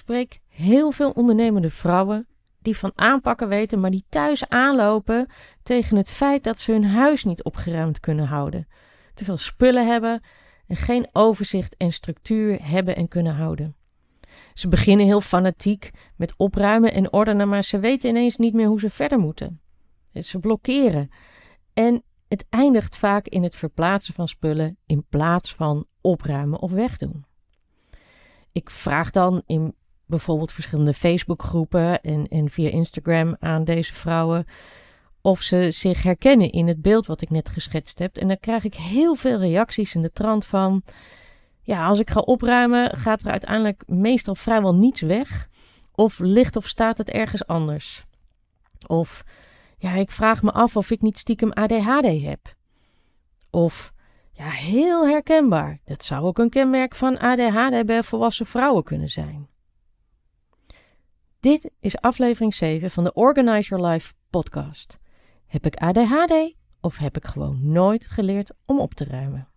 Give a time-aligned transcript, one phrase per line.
[0.00, 2.26] spreek heel veel ondernemende vrouwen
[2.58, 5.26] die van aanpakken weten, maar die thuis aanlopen
[5.62, 8.68] tegen het feit dat ze hun huis niet opgeruimd kunnen houden.
[9.14, 10.20] Te veel spullen hebben
[10.66, 13.76] en geen overzicht en structuur hebben en kunnen houden.
[14.54, 18.80] Ze beginnen heel fanatiek met opruimen en ordenen, maar ze weten ineens niet meer hoe
[18.80, 19.60] ze verder moeten.
[20.12, 21.10] Ze blokkeren.
[21.74, 27.24] En het eindigt vaak in het verplaatsen van spullen in plaats van opruimen of wegdoen.
[28.52, 29.74] Ik vraag dan in
[30.10, 34.46] bijvoorbeeld verschillende Facebookgroepen en, en via Instagram aan deze vrouwen
[35.22, 38.16] of ze zich herkennen in het beeld wat ik net geschetst heb.
[38.16, 40.82] En dan krijg ik heel veel reacties in de trant van:
[41.62, 45.48] ja, als ik ga opruimen, gaat er uiteindelijk meestal vrijwel niets weg.
[45.94, 48.04] Of ligt of staat het ergens anders.
[48.86, 49.24] Of
[49.78, 52.54] ja, ik vraag me af of ik niet stiekem ADHD heb.
[53.50, 53.92] Of
[54.32, 55.80] ja, heel herkenbaar.
[55.84, 59.48] Dat zou ook een kenmerk van ADHD bij volwassen vrouwen kunnen zijn.
[61.40, 64.98] Dit is aflevering 7 van de Organize Your Life podcast.
[65.46, 69.48] Heb ik ADHD of heb ik gewoon nooit geleerd om op te ruimen?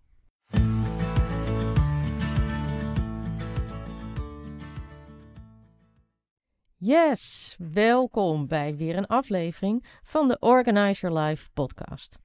[6.77, 12.17] Yes, welkom bij weer een aflevering van de Organize Your Life podcast.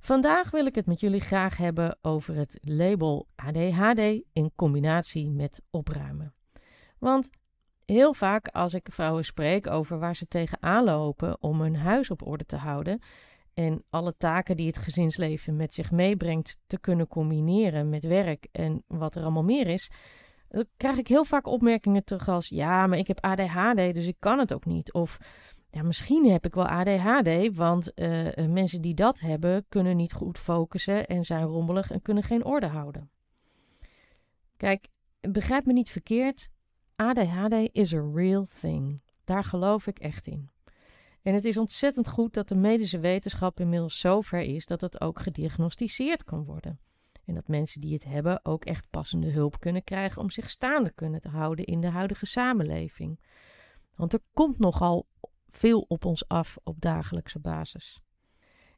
[0.00, 5.62] Vandaag wil ik het met jullie graag hebben over het label ADHD in combinatie met
[5.70, 6.34] opruimen.
[6.98, 7.30] Want
[7.86, 12.26] heel vaak als ik vrouwen spreek over waar ze tegenaan lopen om hun huis op
[12.26, 13.00] orde te houden
[13.54, 18.82] en alle taken die het gezinsleven met zich meebrengt te kunnen combineren met werk en
[18.86, 19.90] wat er allemaal meer is,
[20.48, 24.16] dan krijg ik heel vaak opmerkingen terug als ja, maar ik heb ADHD, dus ik
[24.18, 24.92] kan het ook niet.
[24.92, 25.18] Of
[25.70, 30.38] ja, misschien heb ik wel ADHD, want uh, mensen die dat hebben kunnen niet goed
[30.38, 33.10] focussen en zijn rommelig en kunnen geen orde houden.
[34.56, 34.88] Kijk,
[35.20, 36.48] begrijp me niet verkeerd.
[36.96, 39.00] ADHD is a real thing.
[39.24, 40.50] Daar geloof ik echt in.
[41.22, 45.20] En het is ontzettend goed dat de medische wetenschap inmiddels zover is dat het ook
[45.20, 46.80] gediagnosticeerd kan worden.
[47.24, 50.90] En dat mensen die het hebben ook echt passende hulp kunnen krijgen om zich staande
[50.90, 53.20] kunnen te houden in de huidige samenleving.
[53.94, 55.06] Want er komt nogal
[55.50, 58.00] veel op ons af op dagelijkse basis.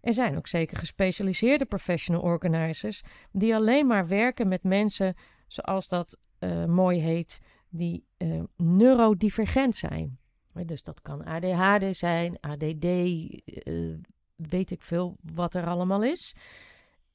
[0.00, 3.02] Er zijn ook zeker gespecialiseerde professional organizers
[3.32, 5.14] die alleen maar werken met mensen,
[5.46, 10.18] zoals dat uh, mooi heet, die uh, neurodivergent zijn.
[10.64, 13.94] Dus dat kan ADHD zijn, ADD, eh,
[14.36, 16.34] weet ik veel wat er allemaal is.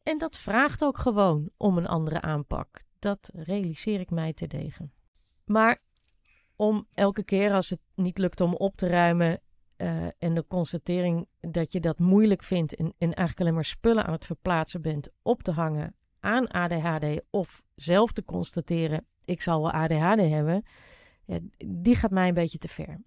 [0.04, 2.84] En dat vraagt ook gewoon om een andere aanpak.
[3.00, 4.92] Dat realiseer ik mij te degen.
[5.46, 5.82] Maar
[6.56, 9.42] om elke keer als het niet lukt om op te ruimen
[9.78, 14.06] uh, en de constatering dat je dat moeilijk vindt en, en eigenlijk alleen maar spullen
[14.06, 19.62] aan het verplaatsen bent, op te hangen aan ADHD of zelf te constateren, ik zal
[19.62, 20.64] wel ADHD hebben,
[21.26, 23.02] ja, die gaat mij een beetje te ver.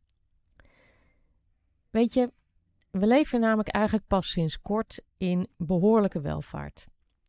[1.91, 2.33] Weet je,
[2.91, 6.87] we leven namelijk eigenlijk pas sinds kort in behoorlijke welvaart.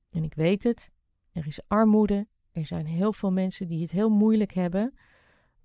[0.10, 0.90] En ik weet het,
[1.32, 4.98] er is armoede, er zijn heel veel mensen die het heel moeilijk hebben,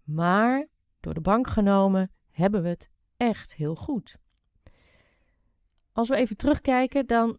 [0.02, 0.69] maar
[1.00, 4.16] door de bank genomen hebben we het echt heel goed.
[5.92, 7.38] Als we even terugkijken, dan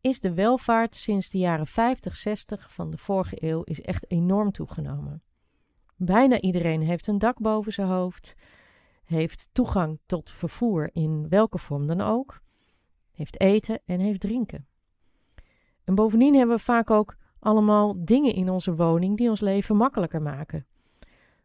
[0.00, 4.52] is de welvaart sinds de jaren 50, 60 van de vorige eeuw is echt enorm
[4.52, 5.22] toegenomen.
[5.96, 8.34] Bijna iedereen heeft een dak boven zijn hoofd,
[9.04, 12.40] heeft toegang tot vervoer in welke vorm dan ook,
[13.12, 14.66] heeft eten en heeft drinken.
[15.84, 20.22] En bovendien hebben we vaak ook allemaal dingen in onze woning die ons leven makkelijker
[20.22, 20.66] maken.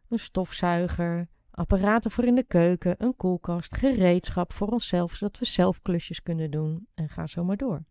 [0.10, 5.82] Een stofzuiger, apparaten voor in de keuken, een koelkast, gereedschap voor onszelf, zodat we zelf
[5.82, 7.84] klusjes kunnen doen en ga zo maar door.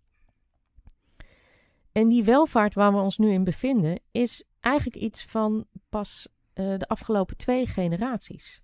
[1.93, 6.79] En die welvaart waar we ons nu in bevinden, is eigenlijk iets van pas uh,
[6.79, 8.63] de afgelopen twee generaties.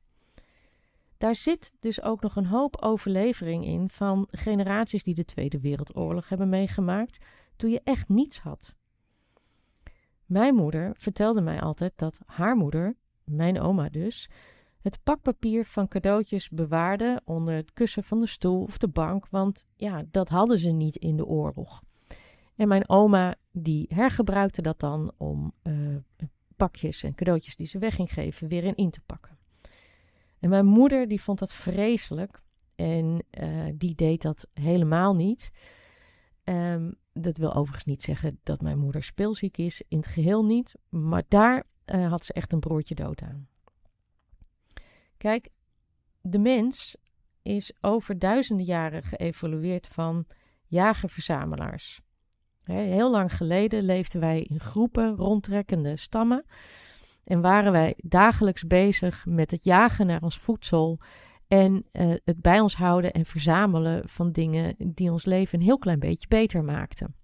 [1.18, 6.28] Daar zit dus ook nog een hoop overlevering in van generaties die de Tweede Wereldoorlog
[6.28, 7.24] hebben meegemaakt,
[7.56, 8.74] toen je echt niets had.
[10.24, 14.28] Mijn moeder vertelde mij altijd dat haar moeder, mijn oma dus,
[14.80, 19.66] het pakpapier van cadeautjes bewaarde onder het kussen van de stoel of de bank, want
[19.76, 21.82] ja, dat hadden ze niet in de oorlog.
[22.58, 25.96] En mijn oma die hergebruikte dat dan om uh,
[26.56, 29.38] pakjes en cadeautjes die ze weg ging geven weer in in te pakken.
[30.38, 32.42] En mijn moeder die vond dat vreselijk
[32.74, 35.50] en uh, die deed dat helemaal niet.
[36.44, 40.74] Um, dat wil overigens niet zeggen dat mijn moeder speelziek is, in het geheel niet.
[40.88, 43.48] Maar daar uh, had ze echt een broertje dood aan.
[45.16, 45.48] Kijk,
[46.20, 46.96] de mens
[47.42, 50.26] is over duizenden jaren geëvolueerd van
[50.66, 52.00] jager-verzamelaars.
[52.74, 56.44] Heel lang geleden leefden wij in groepen rondtrekkende stammen.
[57.24, 60.98] En waren wij dagelijks bezig met het jagen naar ons voedsel
[61.48, 65.78] en uh, het bij ons houden en verzamelen van dingen die ons leven een heel
[65.78, 67.14] klein beetje beter maakten.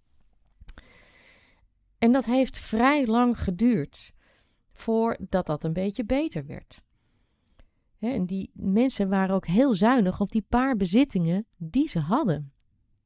[1.98, 4.12] En dat heeft vrij lang geduurd
[4.72, 6.82] voordat dat een beetje beter werd.
[7.98, 12.53] en die mensen waren ook heel zuinig op die paar bezittingen die ze hadden.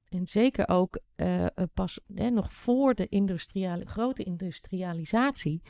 [0.09, 3.07] En zeker ook uh, pas nog voor de
[3.85, 5.63] grote industrialisatie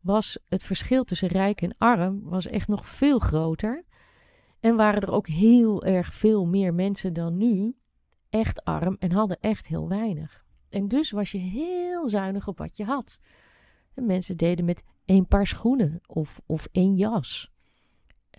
[0.00, 3.84] was het verschil tussen rijk en arm was echt nog veel groter.
[4.60, 7.76] En waren er ook heel erg veel meer mensen dan nu
[8.30, 10.44] echt arm en hadden echt heel weinig.
[10.68, 13.18] En dus was je heel zuinig op wat je had.
[13.94, 17.52] En mensen deden met één paar schoenen of, of één jas.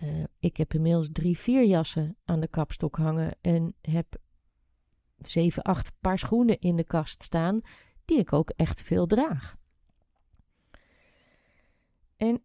[0.02, 4.16] Uh, ik heb inmiddels drie, vier jassen aan de kapstok hangen en heb
[5.30, 7.60] zeven, acht paar schoenen in de kast staan,
[8.04, 9.56] die ik ook echt veel draag.
[12.16, 12.42] En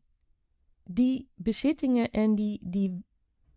[0.83, 3.03] die bezittingen en die, die,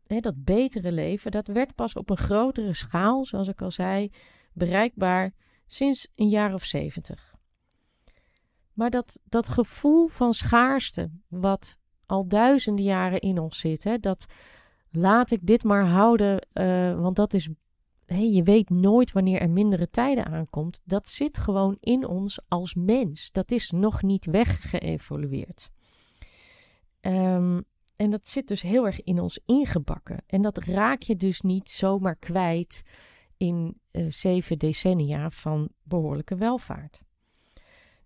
[0.07, 4.13] hè, dat betere leven, dat werd pas op een grotere schaal, zoals ik al zei,
[4.53, 5.35] bereikbaar
[5.67, 7.35] sinds een jaar of zeventig.
[8.73, 14.27] Maar dat, dat gevoel van schaarste, wat al duizenden jaren in ons zit, hè, dat
[14.91, 17.49] laat ik dit maar houden, uh, want dat is
[18.15, 20.81] hey, je weet nooit wanneer er mindere tijden aankomt.
[20.85, 23.33] Dat zit gewoon in ons als mens.
[23.33, 25.71] Dat is nog niet weggeëvolueerd.
[27.01, 27.65] Um,
[27.97, 30.23] en dat zit dus heel erg in ons ingebakken.
[30.27, 32.83] En dat raak je dus niet zomaar kwijt
[33.37, 37.01] in uh, zeven decennia van behoorlijke welvaart.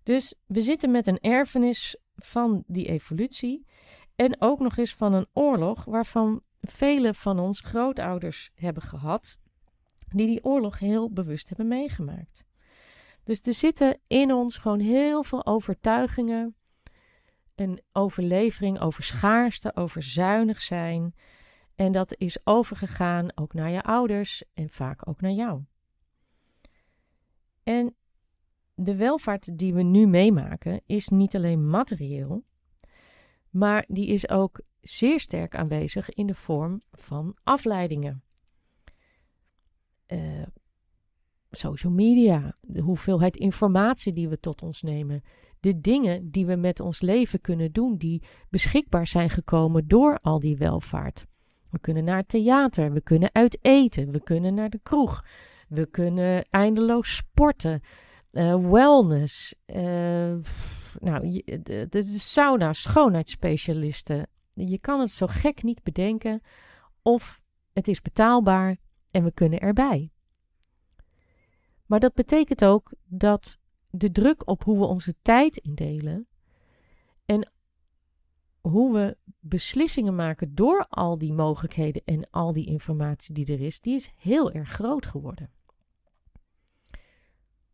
[0.03, 3.65] Dus we zitten met een erfenis van die evolutie.
[4.15, 9.37] En ook nog eens van een oorlog waarvan vele van ons grootouders hebben gehad
[10.07, 12.45] die die oorlog heel bewust hebben meegemaakt.
[13.23, 16.55] Dus er zitten in ons gewoon heel veel overtuigingen,
[17.55, 21.15] een overlevering over schaarste, over zuinig zijn.
[21.75, 25.63] En dat is overgegaan ook naar je ouders en vaak ook naar jou.
[27.63, 27.95] En
[28.73, 32.43] de welvaart die we nu meemaken is niet alleen materieel,
[33.49, 38.24] maar die is ook zeer sterk aanwezig in de vorm van afleidingen
[40.07, 40.19] uh,
[41.51, 45.23] social media, de hoeveelheid informatie die we tot ons nemen,
[45.59, 50.39] de dingen die we met ons leven kunnen doen, die beschikbaar zijn gekomen door al
[50.39, 51.25] die welvaart.
[51.69, 55.25] We kunnen naar het theater, we kunnen uit eten, we kunnen naar de kroeg,
[55.67, 57.81] we kunnen eindeloos sporten,
[58.31, 59.75] uh, wellness, uh,
[60.99, 64.27] nou, de, de sauna, schoonheidsspecialisten.
[64.53, 66.41] Je kan het zo gek niet bedenken
[67.01, 67.41] of
[67.73, 68.77] het is betaalbaar
[69.15, 70.11] en we kunnen erbij.
[71.85, 73.57] Maar dat betekent ook dat
[73.89, 76.27] de druk op hoe we onze tijd indelen
[77.25, 77.51] en
[78.61, 83.79] hoe we beslissingen maken door al die mogelijkheden en al die informatie die er is,
[83.79, 85.51] die is heel erg groot geworden.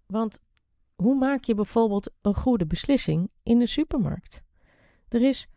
[0.06, 0.40] Want
[0.96, 4.44] hoe maak je bijvoorbeeld een goede beslissing in de supermarkt?
[5.08, 5.48] Er is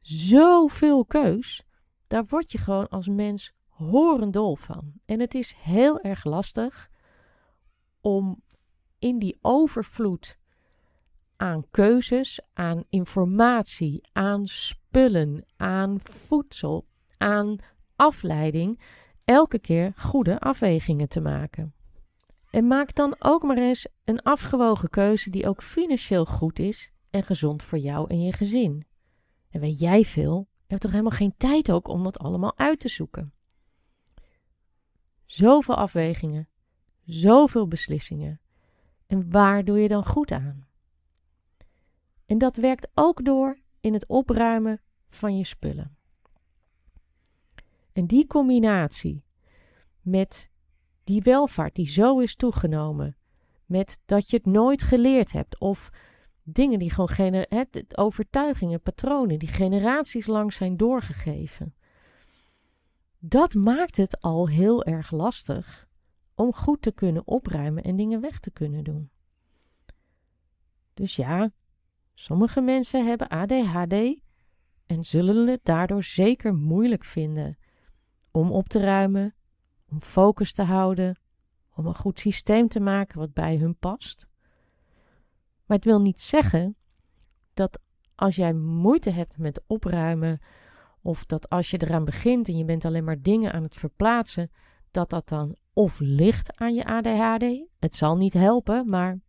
[0.00, 1.64] zoveel keus,
[2.06, 4.92] daar word je gewoon als mens horendol van.
[5.04, 6.90] En het is heel erg lastig
[8.00, 8.42] om
[8.98, 10.38] in die overvloed
[11.36, 16.86] aan keuzes, aan informatie, aan spullen, aan voedsel,
[17.18, 17.56] aan
[17.96, 18.80] afleiding,
[19.24, 21.74] elke keer goede afwegingen te maken.
[22.50, 27.22] En maak dan ook maar eens een afgewogen keuze die ook financieel goed is en
[27.22, 28.86] gezond voor jou en je gezin.
[29.50, 32.80] En weet jij veel, je hebt toch helemaal geen tijd ook om dat allemaal uit
[32.80, 33.32] te zoeken.
[35.30, 36.48] Zoveel afwegingen,
[37.04, 38.40] zoveel beslissingen.
[39.06, 40.66] En waar doe je dan goed aan?
[42.26, 45.96] En dat werkt ook door in het opruimen van je spullen.
[47.92, 49.24] En die combinatie
[50.00, 50.50] met
[51.04, 53.16] die welvaart die zo is toegenomen,
[53.66, 55.90] met dat je het nooit geleerd hebt of
[56.42, 57.46] dingen die gewoon
[57.94, 61.74] overtuigingen, patronen die generaties lang zijn doorgegeven.
[63.22, 65.88] Dat maakt het al heel erg lastig
[66.34, 69.10] om goed te kunnen opruimen en dingen weg te kunnen doen.
[70.94, 71.50] Dus ja,
[72.14, 74.20] sommige mensen hebben ADHD
[74.86, 77.58] en zullen het daardoor zeker moeilijk vinden
[78.30, 79.34] om op te ruimen,
[79.88, 81.18] om focus te houden,
[81.74, 84.28] om een goed systeem te maken wat bij hun past.
[85.66, 86.76] Maar het wil niet zeggen
[87.52, 87.80] dat
[88.14, 90.40] als jij moeite hebt met opruimen,
[91.02, 94.50] of dat als je eraan begint en je bent alleen maar dingen aan het verplaatsen,
[94.90, 97.68] dat dat dan of ligt aan je ADHD.
[97.78, 99.20] Het zal niet helpen, maar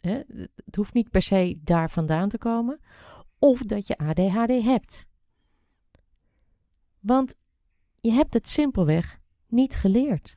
[0.00, 0.22] hè,
[0.64, 2.80] het hoeft niet per se daar vandaan te komen.
[3.40, 5.06] of dat je ADHD hebt.
[7.00, 7.36] Want
[8.00, 10.36] je hebt het simpelweg niet geleerd.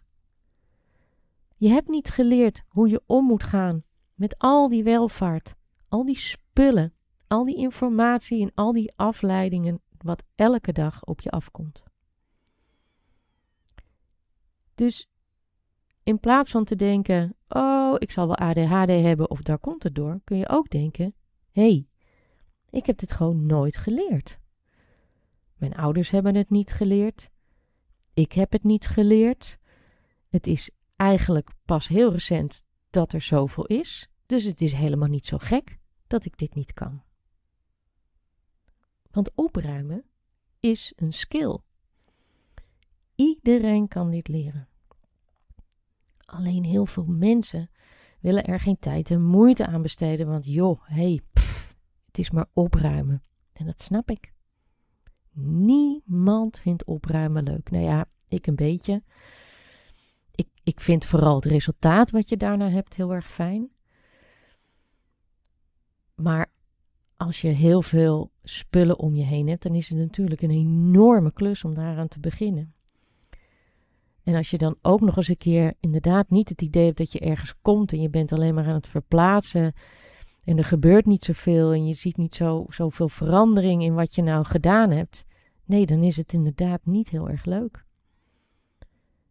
[1.56, 5.56] Je hebt niet geleerd hoe je om moet gaan met al die welvaart,
[5.89, 6.94] al die spullen,
[7.27, 11.84] al die informatie en al die afleidingen wat elke dag op je afkomt.
[14.75, 15.08] Dus
[16.03, 19.96] in plaats van te denken: Oh, ik zal wel ADHD hebben of daar komt het
[19.96, 21.13] door, kun je ook denken:
[21.51, 21.88] Hé, hey,
[22.70, 24.39] ik heb dit gewoon nooit geleerd.
[25.55, 27.29] Mijn ouders hebben het niet geleerd.
[28.13, 29.58] Ik heb het niet geleerd.
[30.29, 34.10] Het is eigenlijk pas heel recent dat er zoveel is.
[34.25, 35.77] Dus het is helemaal niet zo gek
[36.08, 37.03] dat ik dit niet kan.
[39.12, 40.03] Want opruimen
[40.60, 41.60] is een skill.
[43.15, 44.68] Iedereen kan dit leren.
[46.25, 47.70] Alleen heel veel mensen
[48.20, 51.22] willen er geen tijd en moeite aan besteden, want joh, hey,
[52.06, 53.24] het is maar opruimen.
[53.53, 54.34] En dat snap ik.
[55.34, 57.70] Niemand vindt opruimen leuk.
[57.70, 59.03] Nou ja, ik een beetje.
[60.36, 63.72] Ik, ik vind vooral het resultaat wat je daarna hebt heel erg fijn.
[66.15, 66.51] Maar
[67.25, 71.32] als je heel veel spullen om je heen hebt, dan is het natuurlijk een enorme
[71.32, 72.74] klus om daaraan te beginnen.
[74.24, 77.12] En als je dan ook nog eens een keer inderdaad niet het idee hebt dat
[77.12, 79.74] je ergens komt en je bent alleen maar aan het verplaatsen
[80.44, 84.22] en er gebeurt niet zoveel en je ziet niet zo, zoveel verandering in wat je
[84.22, 85.25] nou gedaan hebt,
[85.66, 87.86] nee, dan is het inderdaad niet heel erg leuk.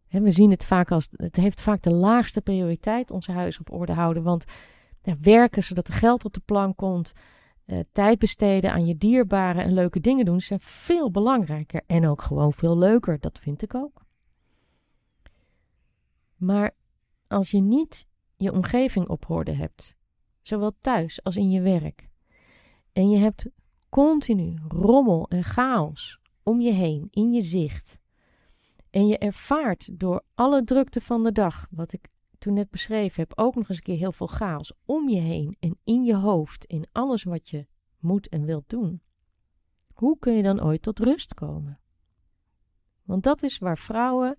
[0.07, 3.93] we zien het vaak als, het heeft vaak de laagste prioriteit onze huis op orde
[3.93, 4.45] houden, want
[5.21, 7.13] werken zodat er geld op de plank komt,
[7.71, 12.21] uh, tijd besteden aan je dierbaren en leuke dingen doen, zijn veel belangrijker en ook
[12.21, 14.05] gewoon veel leuker, dat vind ik ook.
[16.35, 16.71] Maar
[17.27, 19.97] als je niet je omgeving op orde hebt,
[20.41, 22.09] zowel thuis als in je werk,
[22.93, 23.49] en je hebt
[23.89, 27.99] continu rommel en chaos om je heen, in je zicht,
[28.89, 32.07] en je ervaart door alle drukte van de dag, wat ik
[32.41, 35.57] toen net beschreven heb, ook nog eens een keer heel veel chaos om je heen
[35.59, 37.67] en in je hoofd, in alles wat je
[37.99, 39.01] moet en wilt doen.
[39.93, 41.79] Hoe kun je dan ooit tot rust komen?
[43.03, 44.37] Want dat is waar vrouwen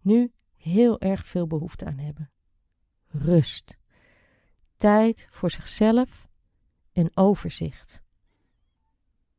[0.00, 2.30] nu heel erg veel behoefte aan hebben.
[3.06, 3.76] Rust.
[4.76, 6.28] Tijd voor zichzelf
[6.92, 8.02] en overzicht.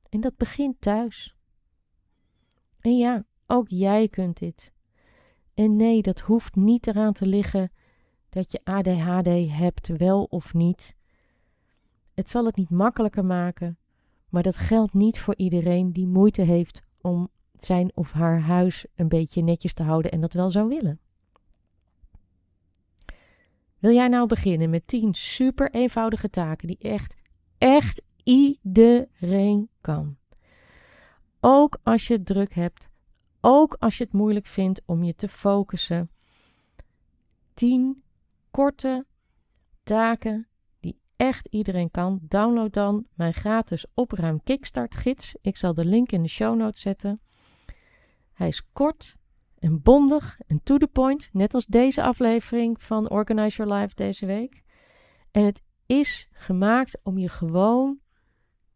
[0.09, 1.35] En dat begint thuis.
[2.79, 4.73] En ja, ook jij kunt dit.
[5.53, 7.71] En nee, dat hoeft niet eraan te liggen
[8.29, 10.95] dat je ADHD hebt, wel of niet.
[12.13, 13.77] Het zal het niet makkelijker maken,
[14.29, 19.07] maar dat geldt niet voor iedereen die moeite heeft om zijn of haar huis een
[19.07, 20.99] beetje netjes te houden en dat wel zou willen.
[23.79, 27.15] Wil jij nou beginnen met 10 super eenvoudige taken die echt,
[27.57, 30.17] echt iedereen kan?
[31.39, 32.87] Ook als je het druk hebt,
[33.41, 36.11] ook als je het moeilijk vindt om je te focussen.
[37.53, 38.03] 10
[38.51, 39.05] korte
[39.83, 40.47] taken
[40.79, 42.19] die echt iedereen kan.
[42.21, 45.35] Download dan mijn gratis opruim kickstart gids.
[45.41, 47.21] Ik zal de link in de show notes zetten.
[48.33, 49.15] Hij is kort,
[49.59, 54.25] en bondig en to the point, net als deze aflevering van Organize Your Life deze
[54.25, 54.63] week.
[55.31, 57.99] En het is gemaakt om je gewoon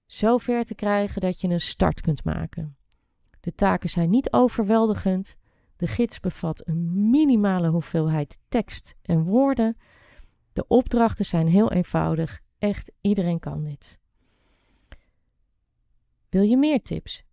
[0.06, 2.78] zo ver te krijgen dat je een start kunt maken.
[3.40, 5.36] De taken zijn niet overweldigend.
[5.84, 9.78] De gids bevat een minimale hoeveelheid tekst en woorden.
[10.54, 12.40] De opdrachten zijn heel eenvoudig.
[12.60, 14.00] Echt iedereen kan dit.
[16.30, 17.24] Wil je meer tips?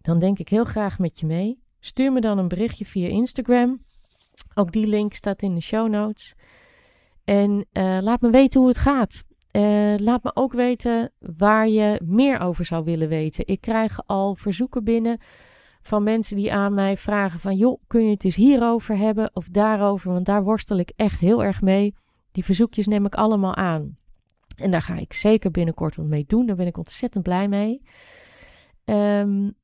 [0.00, 1.62] Dan denk ik heel graag met je mee.
[1.80, 3.84] Stuur me dan een berichtje via Instagram.
[4.54, 6.34] Ook die link staat in de show notes.
[7.24, 9.24] En uh, laat me weten hoe het gaat.
[9.56, 13.46] Uh, laat me ook weten waar je meer over zou willen weten.
[13.46, 15.18] Ik krijg al verzoeken binnen
[15.82, 17.56] van mensen die aan mij vragen van...
[17.56, 20.12] joh, kun je het eens hierover hebben of daarover?
[20.12, 21.94] Want daar worstel ik echt heel erg mee.
[22.32, 23.96] Die verzoekjes neem ik allemaal aan.
[24.56, 26.46] En daar ga ik zeker binnenkort wat mee doen.
[26.46, 27.82] Daar ben ik ontzettend blij mee.
[28.84, 29.54] Um,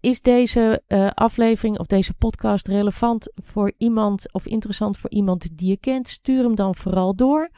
[0.00, 5.68] is deze uh, aflevering of deze podcast relevant voor iemand of interessant voor iemand die
[5.68, 6.08] je kent?
[6.08, 7.50] Stuur hem dan vooral door.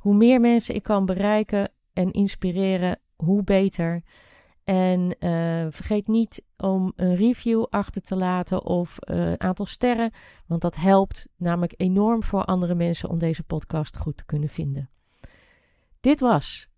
[0.00, 4.02] Hoe meer mensen ik kan bereiken en inspireren, hoe beter.
[4.68, 10.12] En uh, vergeet niet om een review achter te laten of een uh, aantal sterren,
[10.46, 14.90] want dat helpt namelijk enorm voor andere mensen om deze podcast goed te kunnen vinden.
[16.00, 16.68] Dit was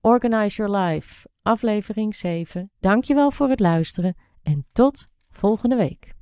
[0.00, 2.70] Organize Your Life, aflevering 7.
[2.80, 6.14] Dankjewel voor het luisteren en tot volgende week.